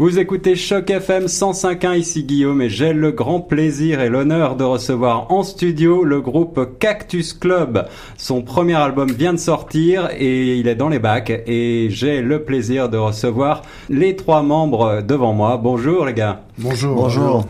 [0.00, 4.64] Vous écoutez Choc FM 105.1, ici Guillaume et j'ai le grand plaisir et l'honneur de
[4.64, 7.86] recevoir en studio le groupe Cactus Club.
[8.16, 12.42] Son premier album vient de sortir et il est dans les bacs et j'ai le
[12.44, 13.60] plaisir de recevoir
[13.90, 15.60] les trois membres devant moi.
[15.62, 16.40] Bonjour les gars.
[16.56, 16.94] Bonjour.
[16.94, 17.44] Bonjour.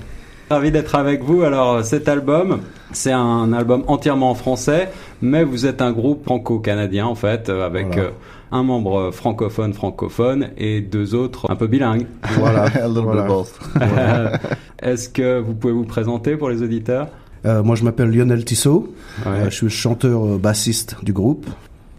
[0.50, 1.42] Ravi d'être avec vous.
[1.42, 4.88] Alors cet album, c'est un album entièrement en français,
[5.22, 8.02] mais vous êtes un groupe franco-canadien en fait, avec Voilà.
[8.08, 8.10] euh,
[8.52, 12.06] un membre francophone francophone et deux autres un peu bilingues.
[12.38, 12.64] Voilà.
[12.82, 13.22] A little Voilà.
[13.22, 13.80] bit of both.
[14.82, 17.08] Est-ce que vous pouvez vous présenter pour les auditeurs?
[17.46, 18.92] Euh, moi, je m'appelle Lionel Tissot.
[19.24, 19.32] Ouais.
[19.32, 21.46] Euh, je suis chanteur euh, bassiste du groupe.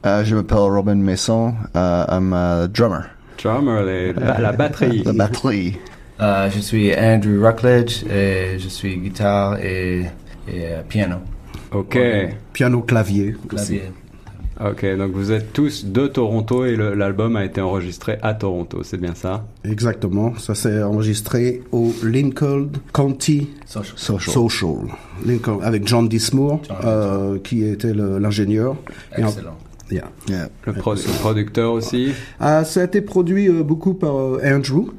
[0.03, 1.53] Je m'appelle Robin Masson.
[1.75, 3.03] Uh, I'm a drummer.
[3.41, 5.03] Drummer, les- la, la batterie.
[5.05, 5.77] La batterie.
[6.19, 10.01] Euh, je suis Andrew Ruckledge et je suis guitare et,
[10.47, 11.15] et euh, piano.
[11.71, 11.97] Ok,
[12.53, 13.35] Piano, clavier.
[13.53, 13.79] aussi.
[14.59, 14.85] Ok.
[14.97, 19.15] Donc vous êtes tous de Toronto et l'album a été enregistré à Toronto, c'est bien
[19.15, 19.45] ça?
[19.63, 20.35] Exactement.
[20.37, 23.97] Ça s'est enregistré au Lincoln County Social.
[23.97, 24.33] Social.
[24.33, 24.75] Social.
[25.25, 28.75] Lincoln, avec John Dismoor, John euh, qui était l'ingénieur.
[29.15, 29.57] Excellent.
[29.89, 30.09] Yeah.
[30.29, 30.49] Yeah.
[30.65, 32.13] le, pro- le producteur aussi?
[32.39, 34.89] Ah, ça a été produit euh, beaucoup par euh, Andrew.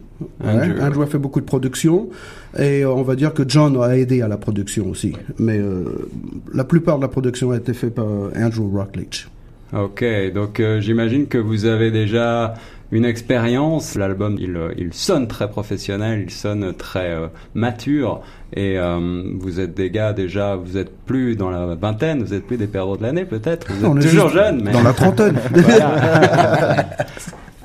[0.45, 2.09] Ouais, Andrew, a fait beaucoup de production
[2.57, 5.15] et euh, on va dire que John a aidé à la production aussi.
[5.39, 6.09] Mais euh,
[6.55, 9.27] la plupart de la production a été faite par Andrew Rockledge.
[9.73, 12.55] Ok, donc euh, j'imagine que vous avez déjà
[12.91, 13.95] une expérience.
[13.95, 18.21] L'album, il, euh, il sonne très professionnel, il sonne très euh, mature.
[18.55, 22.47] Et euh, vous êtes des gars déjà, vous êtes plus dans la vingtaine, vous êtes
[22.47, 23.69] plus des perdants de l'année peut-être.
[23.73, 25.37] Vous êtes On toujours jeunes, mais Dans la trentaine.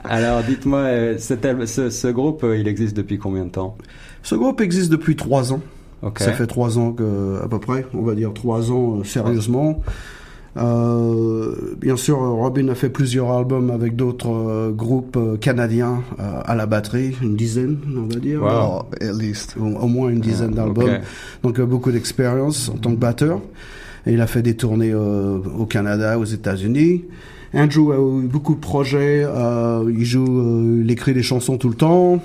[0.05, 3.75] Alors dites-moi, ce, ce groupe, il existe depuis combien de temps?
[4.23, 5.59] Ce groupe existe depuis trois ans.
[6.01, 6.19] Ok.
[6.19, 9.81] Ça fait trois ans que, à peu près, on va dire trois ans euh, sérieusement.
[10.57, 11.55] Euh,
[11.87, 16.53] bien sûr, Robin a fait plusieurs albums avec d'autres euh, groupes euh, canadiens euh, à
[16.53, 18.41] la batterie, une dizaine, on va dire.
[18.41, 18.83] Wow.
[18.99, 19.55] At least.
[19.57, 20.83] Au, au moins une dizaine d'albums.
[20.89, 21.01] ok.
[21.43, 23.39] Donc euh, beaucoup d'expérience en tant que batteur.
[24.05, 27.05] Et il a fait des tournées euh, au Canada, aux États-Unis.
[27.53, 29.23] Andrew a eu beaucoup de projets.
[29.25, 32.21] euh, il joue, euh, il écrit des chansons tout le temps.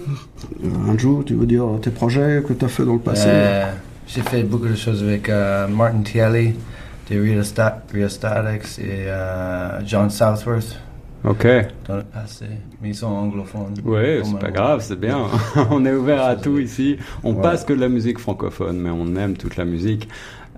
[0.88, 3.28] Andrew, tu veux dire tes projets que tu as fait dans le passé?
[3.28, 3.70] Euh,
[4.08, 6.54] J'ai fait beaucoup de choses avec euh, Martin Tielli,
[7.08, 10.76] des Rheostat- Rheostatics et euh, John Southworth
[11.24, 11.46] Ok.
[11.86, 12.46] dans le passé.
[12.82, 13.75] Mais ils sont anglophones.
[13.84, 15.19] Oui, Comme c'est pas grave, c'est bien.
[15.70, 16.97] on est ouvert à tout ici.
[17.22, 17.43] On Ouais.
[17.43, 20.09] passe que de la musique francophone, mais on aime toute la musique.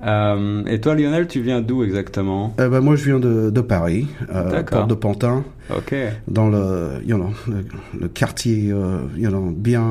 [0.06, 2.54] Euh, et toi, Lionel, tu viens d'où exactement?
[2.58, 4.62] Eh ben, moi, je viens de, de Paris, euh.
[4.62, 5.94] Porte de Pantin, Ok.
[6.28, 7.64] dans le, you know, le,
[7.98, 9.82] le quartier euh, you know, bien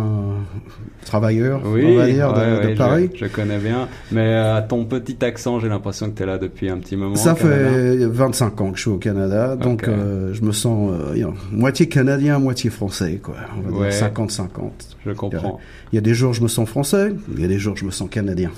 [1.05, 3.09] travailleur, Oui, on va dire, de, ouais, de ouais, Paris.
[3.15, 3.87] Je, je connais bien.
[4.11, 6.95] Mais euh, à ton petit accent, j'ai l'impression que tu es là depuis un petit
[6.95, 7.15] moment.
[7.15, 7.69] Ça Canada.
[7.71, 11.27] fait 25 ans que je suis au Canada, donc euh, je me sens euh, you
[11.27, 13.35] know, moitié canadien, moitié français, quoi.
[13.57, 13.89] On va Ouais.
[13.89, 14.95] dire 50-50.
[15.05, 15.59] Je comprends.
[15.91, 17.85] Il y a des jours je me sens français, il y a des jours je
[17.85, 18.51] me sens canadien.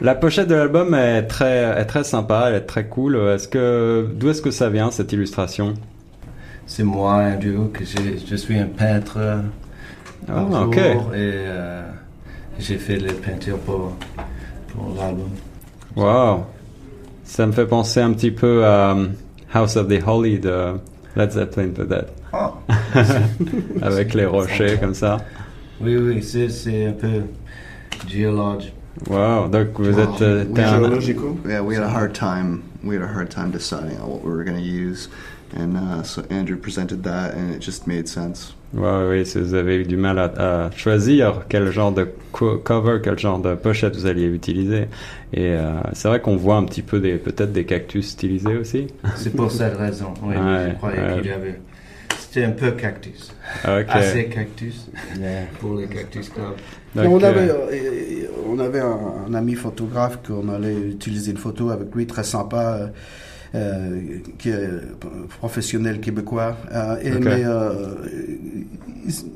[0.00, 3.16] La pochette de l'album est très, est très sympa, elle est très cool.
[3.16, 5.74] Est-ce que, d'où est-ce que ça vient cette illustration?
[6.66, 9.18] C'est moi, Andrew, que j'ai- je suis un peintre.
[10.28, 10.76] Ah, un jour, ok.
[10.76, 10.80] Et
[11.14, 11.82] euh,
[12.58, 13.92] j'ai fait les peintures pour,
[14.72, 15.28] pour l'album.
[15.94, 16.44] Wow.
[17.22, 19.12] Ça me fait penser un petit peu à um,
[19.52, 20.72] House of the Holy de
[21.16, 22.54] Led Zeppelin peut-être, Oh.
[23.82, 25.18] avec les rochers comme ça.
[25.80, 27.22] Oui, oui, c'est c'est un peu
[28.08, 28.64] géologue.
[29.08, 29.48] Wow.
[29.48, 30.80] Donc vous êtes, euh, t'es un-
[31.48, 32.62] Yeah, we had a hard time.
[32.84, 35.08] We had a hard time deciding on what we were going to use,
[35.56, 38.54] and uh, so Andrew presented that, and it just made sense.
[38.74, 42.58] Ouais, oui, si vous avez eu du mal à, à choisir quel genre de co-
[42.58, 44.88] cover, quel genre de pochette vous alliez utiliser.
[45.32, 48.88] Et euh, c'est vrai qu'on voit un petit peu des, peut-être des cactus stylisés aussi.
[49.16, 50.12] C'est pour cette raison.
[50.24, 51.20] Oui, Ouais, je croyais ouais.
[51.20, 51.60] qu'il y avait.
[52.18, 53.32] C'était un peu cactus.
[53.64, 53.84] Ok.
[53.88, 54.88] Assez cactus
[55.60, 56.54] pour les Cactus Club.
[56.96, 58.98] Donc, on, avait, euh, on avait un,
[59.28, 62.86] un ami photographe qu'on allait utiliser une photo avec lui, très sympa, euh,
[64.38, 64.68] qui est
[65.40, 66.56] professionnel québécois.
[66.72, 67.94] Euh, et, mais, euh,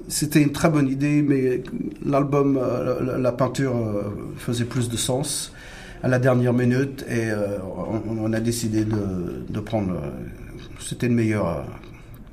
[0.09, 1.63] c'était une très bonne idée, mais
[2.05, 4.03] l'album, euh, la, la peinture euh,
[4.37, 5.53] faisait plus de sens
[6.03, 9.93] à la dernière minute et euh, on, on a décidé de, de prendre.
[9.93, 10.11] euh,
[10.81, 11.65] c'était une meilleure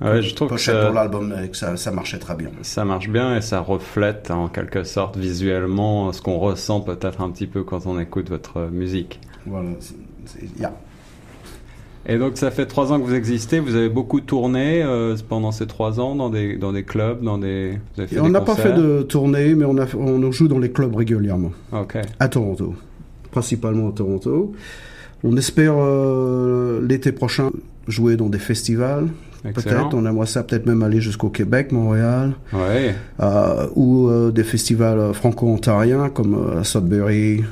[0.01, 2.35] euh, ouais, je trouve que pochette ça, pour l'album et que ça, ça marchait très
[2.35, 2.49] bien.
[2.61, 7.31] ça marche bien et ça reflète en quelque sorte visuellement ce qu'on ressent peut-être un
[7.31, 9.19] petit peu quand on écoute votre musique.
[9.45, 9.95] Voilà, c'est-
[10.59, 10.73] yeah.
[12.07, 15.51] Et donc ça fait trois ans que vous existez, vous avez beaucoup tourné euh, pendant
[15.51, 17.71] ces trois ans dans des, dans des clubs, dans des...
[17.95, 20.47] Vous avez fait Et on n'a pas fait de tournée, mais on, a, on joue
[20.47, 21.97] dans les clubs régulièrement, Ok.
[22.19, 22.75] à Toronto,
[23.31, 24.53] principalement à Toronto.
[25.23, 27.49] On espère euh, l'été prochain
[27.87, 29.07] jouer dans des festivals,
[29.53, 29.93] peut-être.
[29.93, 32.95] On aimerait ça peut-être même aller jusqu'au Québec, Montréal, Ouais.
[33.21, 37.43] euh, ou euh, des festivals euh, franco-ontariens comme Sudbury,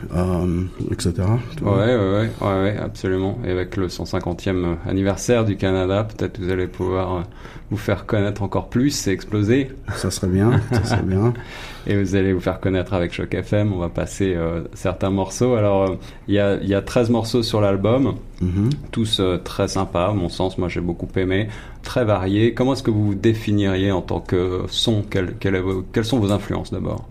[0.91, 1.13] etc.
[1.57, 3.37] tu Ouais, ouais, ouais, absolument.
[3.45, 7.23] Et avec le 150e anniversaire du Canada, peut-être vous allez pouvoir
[7.71, 9.71] vous faire connaître encore plus et exploser.
[9.95, 11.33] Ça serait bien, ça serait bien.
[11.85, 13.73] Et vous allez vous faire connaître avec Choc FM.
[13.73, 14.37] On va passer
[14.73, 15.55] certains morceaux.
[15.55, 15.97] Alors,
[16.29, 18.13] il y, a, il y a 13 morceaux sur l'album,
[18.43, 18.69] Mhm.
[18.91, 20.57] tous euh, très sympas, à mon sens.
[20.57, 21.47] Moi, j'ai beaucoup aimé,
[21.83, 22.53] très variés.
[22.53, 25.03] Comment est-ce que vous vous définiriez en tant que son?
[25.03, 25.35] Quelles-
[26.03, 27.07] sont vos influences d'abord?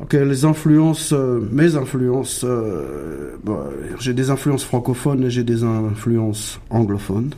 [0.00, 3.58] Ok, les influences, euh, mes influences, euh, bon,
[3.98, 7.30] j'ai des influences francophones et j'ai des influences anglophones.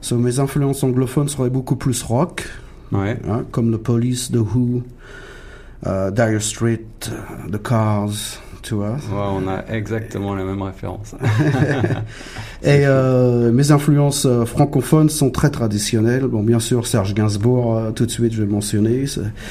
[0.00, 2.48] So, mes influences anglophones seraient beaucoup plus rock,
[2.92, 3.18] Ouais.
[3.28, 4.82] hein, comme The Police, The Who,
[5.84, 7.10] Dire Straits,
[7.50, 8.90] The Cars, tu vois.
[8.92, 11.14] Ouais, on a exactement les mêmes références.
[12.62, 16.26] Et euh, mes influences euh, francophones sont très traditionnelles.
[16.26, 19.04] Bon, bien sûr, Serge Gainsbourg, euh, tout de suite, je vais le mentionner.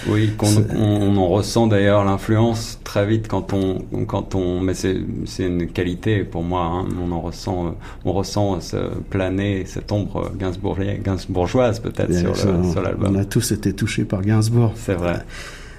[0.07, 0.31] Oui,
[0.77, 4.97] on, on en ressent d'ailleurs l'influence très vite quand on quand on mais c'est
[5.39, 7.69] une qualité pour moi hein, on en ressent euh,
[8.05, 8.77] on ressent ce
[9.09, 13.15] planer cette ombre gainsbourgienne gainsbourgeoise peut-être sur sur on l'album.
[13.17, 14.71] a tous été touchés par Gainsbourg.
[14.75, 15.19] C'est vrai.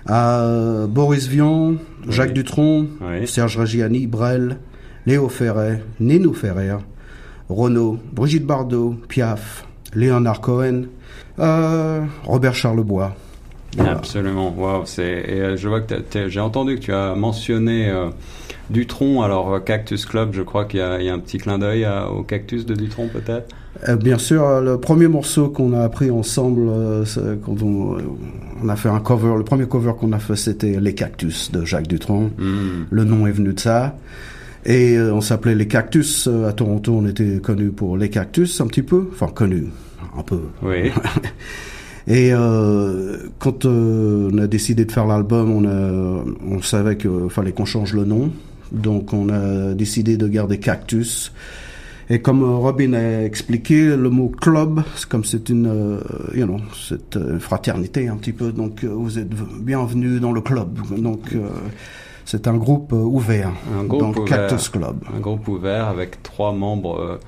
[0.09, 1.75] Euh, Boris Vian,
[2.09, 2.35] Jacques Oui.
[2.35, 3.27] Dutronc, Oui.
[3.27, 4.59] Serge Reggiani, Brel,
[5.07, 6.77] Léo Ferret, Nino Ferrer,
[7.49, 10.85] Renaud, Brigitte Bardot, Piaf, Léonard Cohen,
[11.39, 13.15] euh, Robert Charlebois.
[13.77, 13.93] Voilà.
[13.93, 14.53] Absolument.
[14.57, 15.95] Waouh, c'est et euh, je vois que
[16.29, 18.09] j'ai entendu que tu as mentionné euh,
[18.71, 21.85] Dutronc alors euh, Cactus Club, je crois qu'il y, y a un petit clin d'œil
[21.85, 23.55] à- au Cactus de Dutronc peut-être?
[23.89, 27.05] Euh, bien sûr, euh, le premier morceau qu'on a appris ensemble, euh,
[27.45, 27.97] quand on,
[28.63, 31.65] on a fait un cover, le premier cover qu'on a fait, c'était Les Cactus de
[31.65, 32.31] Jacques Dutronc.
[32.39, 32.85] Hmm.
[32.91, 33.97] Le nom est venu de ça.
[34.67, 36.29] Et euh, on s'appelait Les Cactus.
[36.47, 39.09] À Toronto, on était connus pour Les Cactus, un petit peu.
[39.13, 39.69] Enfin, connus,
[40.17, 40.41] un peu.
[40.63, 40.91] Oui.
[42.07, 47.53] Et euh, quand on a décidé de faire l'album, on, a, on savait qu'il fallait
[47.53, 48.33] qu'on change le nom.
[48.73, 51.33] Donc on a décidé de garder Cactus.
[52.13, 56.01] Et comme euh, Robin a expliqué, le mot club, c'est comme c'est une, euh,
[56.35, 58.51] you know, c'est euh, une fraternité un petit peu.
[58.51, 59.29] Donc vous êtes
[59.63, 60.77] bienvenus dans le club.
[60.99, 61.49] Donc euh,
[62.25, 63.53] c'est un groupe ouvert.
[63.79, 64.49] Un groupe donc ouvert.
[64.49, 64.97] Cactus Club.
[65.17, 67.21] Un groupe ouvert avec trois membres,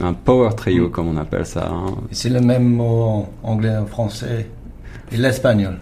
[0.00, 1.68] un power trio comme on appelle ça.
[1.70, 1.94] hein.
[2.10, 4.48] C'est le même mot en anglais, en français
[5.12, 5.78] et l'espagnol.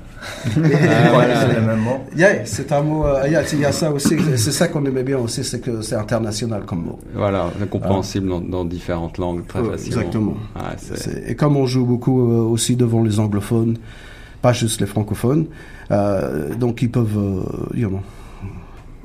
[0.56, 1.40] Ah, voilà.
[1.40, 2.18] C'est.
[2.18, 3.06] Yeah, un mot.
[3.06, 4.16] euh, Il y, a, il y a ça aussi.
[4.36, 6.98] C'est ça qu'on aimait bien aussi, c'est que c'est international comme mot.
[7.14, 10.00] Voilà, compréhensible dans, dans différentes langues très Ouais, facilement.
[10.00, 10.34] exactement.
[10.56, 10.74] Ah,
[11.26, 13.76] Et comme on joue beaucoup euh, aussi devant les anglophones,
[14.42, 15.46] pas juste les francophones,
[15.90, 18.00] euh, donc ils peuvent, euh, you know,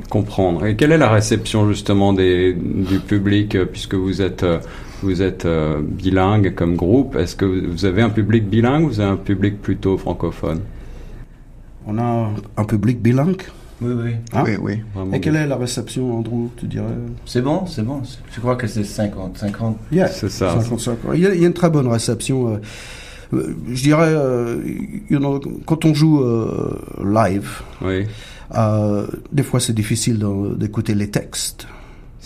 [0.09, 0.65] comprendre.
[0.65, 4.59] Et quelle est la réception justement des, du public euh, puisque vous êtes euh,
[5.01, 7.15] vous êtes euh, bilingue comme groupe?
[7.15, 10.59] Est-ce que vous avez un public bilingue ou vous avez un public plutôt francophone?
[11.89, 13.43] On a un, public bilingue.
[13.81, 14.11] Oui, oui.
[14.33, 14.81] Hein Oui, oui.
[15.13, 16.85] Et quelle est la réception, Andrew, tu dirais?
[17.25, 18.01] C'est bon, c'est bon.
[18.31, 19.77] Je crois que c'est 50, 50.
[19.91, 20.51] Yeah, C'est ça.
[20.59, 20.97] 55.
[21.13, 22.53] Il y, a, il y a une très bonne réception.
[22.53, 22.57] euh,
[23.33, 24.57] euh, je dirais, euh,
[25.09, 28.05] you know, quand on joue euh, live, Oui,
[28.55, 30.19] euh, des fois c'est difficile
[30.57, 31.67] d'écouter les textes.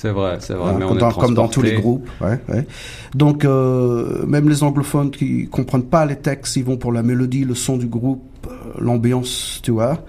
[0.03, 0.71] C'est vrai, c'est vrai.
[0.71, 2.09] Hein, mais on comme, est dans, comme dans tous les groupes.
[2.19, 2.67] Ouais, ouais.
[3.15, 7.45] Donc, euh, même les anglophones qui comprennent pas les textes, ils vont pour la mélodie,
[7.45, 9.99] le son du groupe, euh, l'ambiance, tu vois.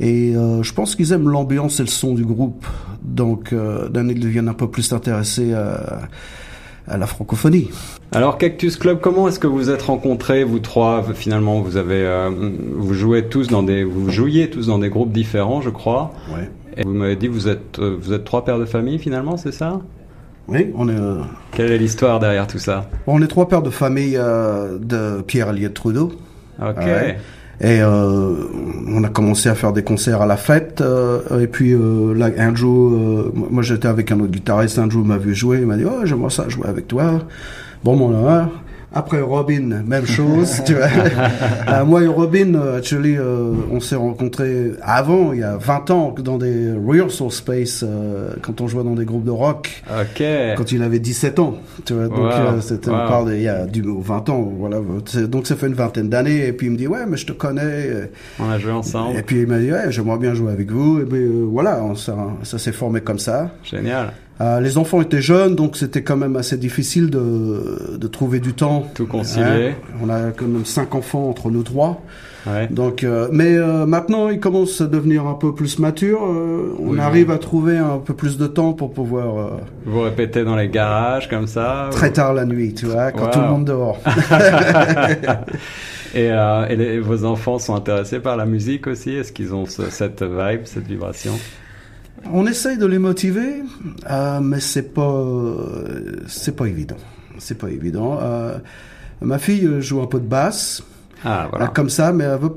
[0.00, 2.66] Et euh, je pense qu'ils aiment l'ambiance et le son du groupe.
[3.02, 6.02] Donc, euh, d'un ils deviennent un peu plus intéressés à,
[6.86, 7.70] à la francophonie.
[8.12, 11.02] Alors Cactus Club, comment est-ce que vous êtes rencontrés vous trois?
[11.14, 12.30] Finalement, vous avez euh,
[12.76, 16.12] vous jouez tous dans des vous jouiez tous dans des groupes différents, je crois.
[16.34, 16.50] Ouais.
[16.78, 19.52] Et vous m'avez dit vous êtes euh, vous êtes trois pères de famille finalement, c'est
[19.52, 19.80] ça?
[20.46, 21.16] Oui, on est, euh,
[21.52, 22.88] Quelle est l'histoire derrière tout ça?
[23.06, 26.12] on est trois pères de famille euh, de Pierre Elliott Trudeau.
[26.62, 26.78] Ok.
[26.78, 27.18] Ouais.
[27.60, 28.34] Et euh,
[28.86, 30.80] on a commencé à faire des concerts à la fête.
[31.40, 31.72] et puis
[32.14, 35.76] là, Andrew, euh, moi j'étais avec un autre guitariste, Andrew m'a vu jouer, il m'a
[35.76, 37.18] dit oh j'aimerais ça jouer avec toi.
[37.82, 38.48] Bon bon là.
[38.94, 40.62] Après Robin, même chose.
[40.64, 40.86] tu vois.
[41.68, 45.90] Euh, moi et Robin, euh, actually, euh, on s'est rencontrés avant, il y a 20
[45.90, 50.22] ans, dans des rehearsal space, euh, quand on jouait dans des groupes de rock Ok.
[50.56, 51.58] quand il avait 17 ans.
[51.84, 52.24] Tu vois, donc Wow.
[52.30, 52.96] euh, c'était Wow.
[52.96, 54.78] on parle d'il y a du 20 ans, voilà.
[55.28, 57.32] Donc ça fait une vingtaine d'années et puis il me dit ouais mais je te
[57.32, 59.18] connais On a joué ensemble.
[59.18, 61.82] et puis il m'a dit ouais j'aimerais bien jouer avec vous et puis euh, voilà
[61.84, 63.50] on- ça, ça s'est formé comme ça.
[63.62, 64.12] Génial.
[64.40, 68.52] Euh, les enfants étaient jeunes donc c'était quand même assez difficile de, de trouver du
[68.54, 68.86] temps.
[68.94, 69.70] Tout concilier.
[69.70, 69.96] Hein.
[70.02, 72.00] On a quand même cinq enfants entre nous trois.
[72.46, 72.68] Ouais.
[72.70, 76.20] Donc, euh, mais euh, maintenant, il commence à devenir un peu plus mature.
[76.24, 77.34] euh, on Oui, arrive oui.
[77.34, 79.50] à trouver un peu plus de temps pour pouvoir euh,
[79.84, 83.24] Vous répétez dans les garages comme ça très ou- tard la nuit, tu vois, quand
[83.24, 83.30] Wow.
[83.32, 83.98] tout le monde dehors.
[86.14, 89.10] Et, euh, et les- vos enfants sont intéressés par la musique aussi?
[89.10, 91.32] Est-ce qu'ils ont ce- cette vibe, cette vibration?
[92.32, 93.62] On essaye de les motiver,
[94.10, 95.24] euh, mais c'est pas,
[96.26, 96.96] c'est pas évident.
[97.38, 98.18] C'est pas évident.
[98.20, 98.58] Euh,
[99.20, 100.82] ma fille euh, joue un peu de basse,
[101.24, 101.68] Ah, voilà.
[101.68, 102.56] comme ça, mais elle veut,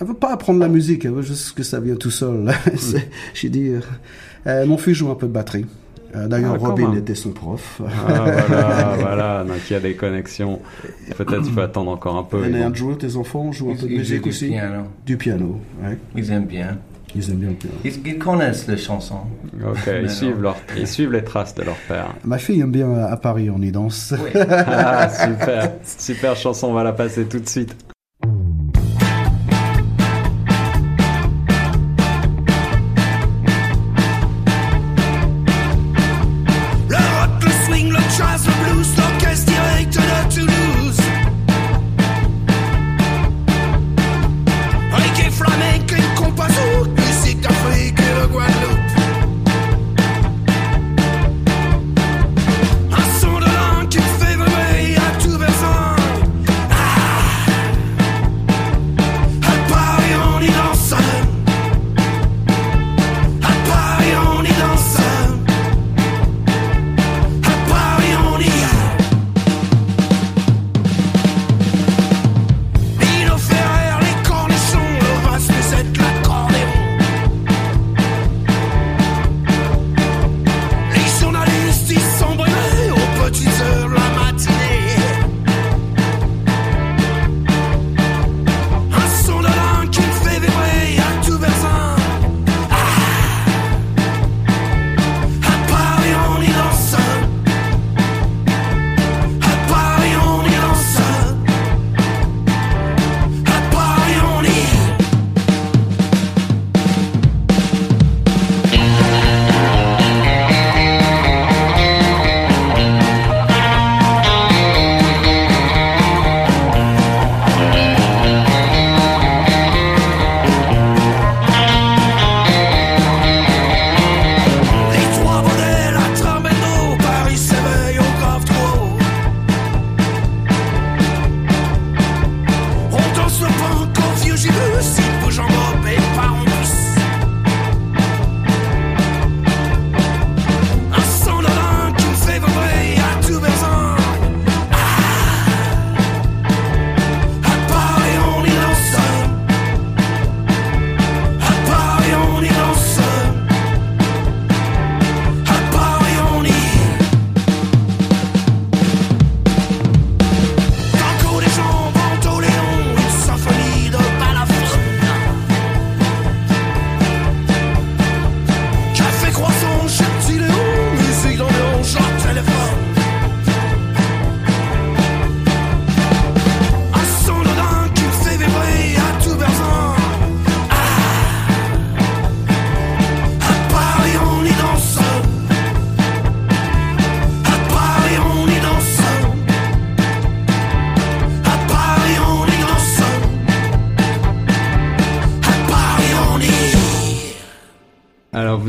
[0.00, 1.04] elle veut pas apprendre la musique.
[1.04, 2.50] Elle veut juste que ça vienne tout seul.
[2.76, 3.72] C'est- J'ai dit,
[4.46, 5.66] euh, mon fils joue un peu de batterie.
[6.16, 7.82] Euh, D'ailleurs, Ah, Robin était son prof.
[7.84, 9.44] Ah, voilà, voilà.
[9.44, 10.60] Donc il y a des connexions.
[11.16, 12.44] Peut-être il faut attendre encore un peu.
[12.48, 14.46] Et Andrew, tes enfants jouent un peu de musique du aussi.
[14.48, 14.84] piano.
[15.04, 15.98] Du piano, ouais.
[16.14, 16.78] Ils aiment bien.
[17.14, 17.76] Ils aiment bien le piano.
[17.84, 19.20] Ils, ils connaissent les chansons.
[19.64, 20.56] Ok, ils suivent, leur...
[20.76, 22.14] ils suivent les traces de leur père.
[22.24, 24.14] Ma fille aime bien euh, à Paris, on y danse.
[24.18, 24.30] Oui.
[24.34, 27.76] Ah, super, super chanson, on va la passer tout de suite.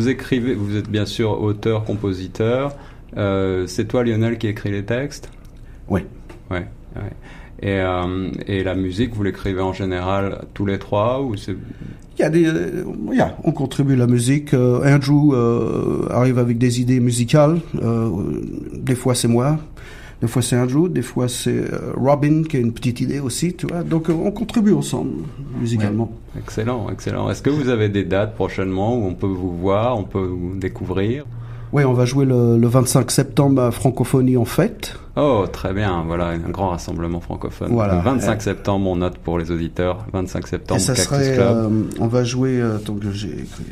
[0.05, 2.75] Vous écrivez, vous êtes bien sûr auteur, compositeur.
[3.17, 5.31] Euh, c'est toi Lionel qui écrit les textes?
[5.87, 6.01] Oui.
[6.51, 6.67] Ouais.
[6.95, 7.01] ouais.
[7.59, 11.55] Et, euh, et la musique, vous l'écrivez en général tous les trois ou c'est
[12.19, 12.83] Il y a des, euh,
[13.13, 14.53] yeah, on contribue à la musique.
[14.53, 15.33] Euh, Andrew
[16.11, 17.57] arrive avec des idées musicales.
[18.73, 19.57] Des fois c'est moi,
[20.21, 23.53] des fois c'est Andrew, des fois c'est euh, Robin qui a une petite idée aussi,
[23.53, 23.83] tu vois.
[23.83, 25.11] Donc euh, on contribue ensemble
[25.59, 26.11] musicalement.
[26.37, 27.29] excellent, excellent.
[27.29, 30.55] Est-ce que vous avez des dates prochainement où on peut vous voir, on peut vous
[30.55, 31.25] découvrir?
[31.73, 34.97] Oui, on va jouer le, le 25 septembre à Francophonie en fête.
[35.17, 36.03] Oh, très bien.
[36.07, 37.69] Voilà, un grand rassemblement francophone.
[37.73, 37.95] Voilà.
[37.95, 40.05] Le 25 Euh, septembre, on note pour les auditeurs.
[40.13, 41.47] 25 septembre, Et ça Cactus serait, Club.
[41.57, 41.69] euh,
[41.99, 43.65] on va jouer, euh, attends que j'ai écrit,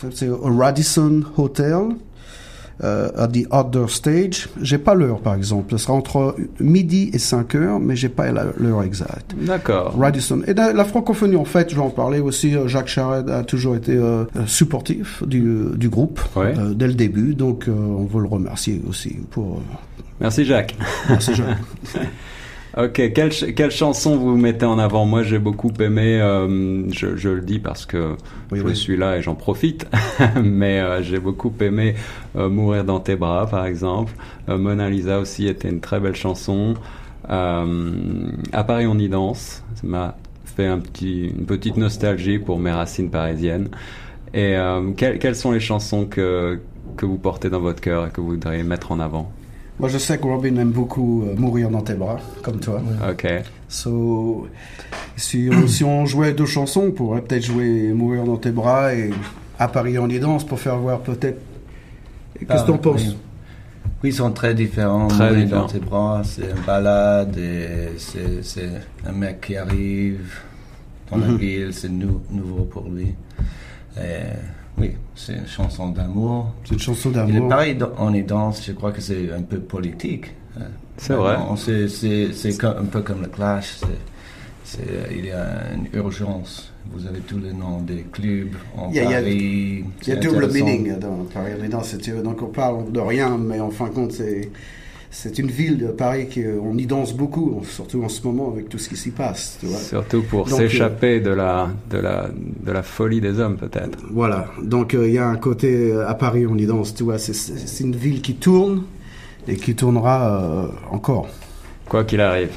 [0.00, 1.76] ça, c'est au Radisson Hotel,
[2.82, 4.48] à the Outdoor Stage.
[4.60, 5.70] J'ai pas l'heure, par exemple.
[5.72, 9.34] Ce sera entre midi et 5 heures, mais j'ai pas l'heure exacte.
[9.40, 9.96] D'accord.
[9.98, 10.42] Radisson.
[10.46, 12.54] Et la, la francophonie, en fait, je vais en parler aussi.
[12.56, 16.54] euh, Jacques Charette a toujours été euh, euh, supportif du, du groupe Ouais.
[16.58, 19.56] euh, dès le début, donc euh, on veut le remercier aussi pour.
[19.56, 19.74] euh,
[20.20, 20.74] Merci Jacques.
[21.08, 21.58] merci, Jacques.
[22.76, 25.06] Ok, quelle, ch- quelle chanson vous mettez en avant?
[25.06, 28.16] Moi, j'ai beaucoup aimé, euh, je, je le dis parce que
[28.50, 28.74] Oui, je oui.
[28.74, 29.86] suis là et j'en profite,
[30.42, 31.94] mais euh, j'ai beaucoup aimé
[32.34, 34.12] euh, Mourir dans tes bras, par exemple.
[34.48, 36.74] Mona Lisa aussi était une très belle chanson.
[38.52, 39.62] À Paris, on y danse.
[39.74, 43.68] Ça m'a fait un petit, une petite nostalgie pour mes racines parisiennes.
[44.34, 44.56] Et
[44.96, 46.60] quelles, quelles sont les chansons que,
[46.96, 49.30] que vous portez dans votre cœur et que vous voudriez mettre en avant?
[49.80, 52.80] Moi, je sais que Robin aime beaucoup euh, Mourir dans tes bras, comme toi.
[53.10, 53.26] Ok.
[53.68, 54.46] So,
[55.16, 58.94] si, on- si on jouait deux chansons, on pourrait peut-être jouer Mourir dans tes bras
[58.94, 59.10] et
[59.58, 61.40] À Paris on y danse pour faire voir peut-être.
[62.38, 63.02] Qu'est-ce que Ah, t'en penses?
[63.06, 63.16] Oui.
[64.04, 65.08] Ils sont très différents.
[65.08, 65.60] Très Mourir différents.
[65.62, 68.68] dans tes bras, c'est une balade et c'est,
[69.06, 70.34] un mec qui arrive
[71.10, 71.36] dans la Mhm.
[71.36, 73.14] ville, c'est nou- nouveau pour lui.
[73.96, 74.00] Et,
[74.78, 76.52] oui, c'est une chanson d'amour.
[76.64, 77.48] C'est une chanson Il est d'amour.
[77.48, 80.32] pareil, dans- on y danse, je crois que c'est un peu politique.
[80.56, 80.60] Euh,
[80.96, 81.36] C'est vrai.
[81.56, 81.88] C'est,
[82.78, 83.80] un peu comme le Clash.
[85.10, 86.70] il y a une urgence.
[86.92, 89.84] Vous avez tous les noms des clubs en Il y a- il y a- Paris.
[90.02, 93.58] Il y a double meaning dans Paris on c'est- Donc on parle de rien, mais
[93.60, 94.50] en fin de compte, c'est.
[95.16, 98.78] C'est une ville de Paris qu'on y danse beaucoup, surtout en ce moment avec tout
[98.78, 99.58] ce qui s'y passe.
[99.60, 99.78] Tu vois.
[99.78, 102.28] Surtout pour s'échapper de la, de, la,
[102.66, 103.96] de la folie des hommes, peut-être.
[104.10, 107.04] Voilà, donc euh, il y a un côté euh, à Paris on y danse, tu
[107.04, 108.82] vois, c'est- une ville qui tourne
[109.46, 111.28] et qui tournera euh, encore.
[111.88, 112.50] Quoi qu'il arrive.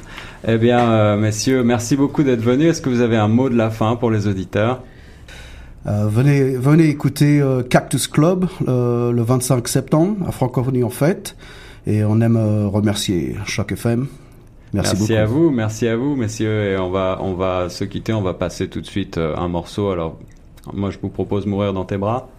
[0.47, 2.71] Eh bien, euh, messieurs, merci beaucoup d'être venus.
[2.71, 4.81] Est-ce que vous avez un mot de la fin pour les auditeurs?
[5.85, 11.35] Euh, venez, venez écouter euh, Cactus Club euh, le 25 septembre à Francophonie en fête
[11.87, 14.07] et on aime euh, remercier Choc FM.
[14.73, 15.13] Merci, beaucoup.
[15.13, 16.71] à vous, merci à vous, messieurs.
[16.71, 18.11] Et on va, on va se quitter.
[18.11, 19.89] On va passer tout de suite euh, un morceau.
[19.89, 20.19] Alors,
[20.73, 22.29] moi, je vous propose Mourir dans tes bras.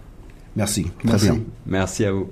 [0.55, 1.31] Merci, très Merci.
[1.31, 1.41] bien.
[1.67, 2.29] Merci à vous.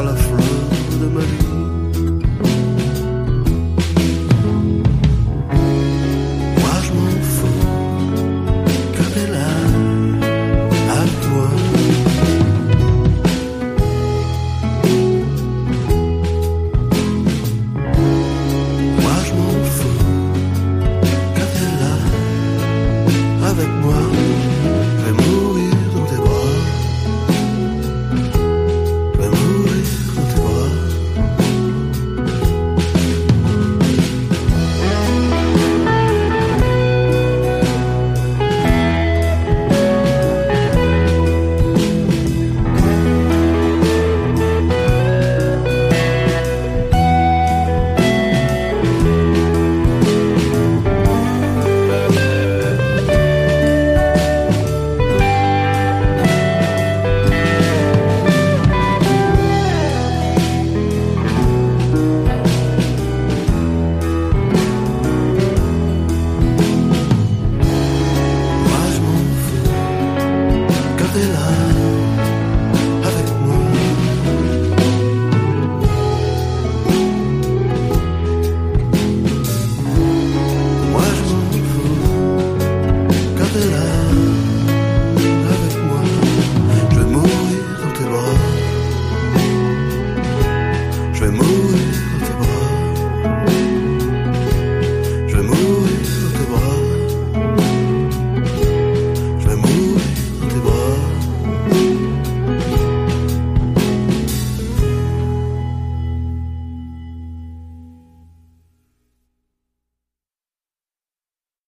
[0.00, 0.39] Tu